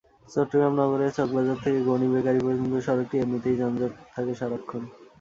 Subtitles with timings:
[0.31, 4.81] চট্টগ্রাম নগরের চকবাজার থেকে গনি বেকারি পর্যন্ত সড়কটি এমনিতেই যানজট থাকে সারাক্ষণ।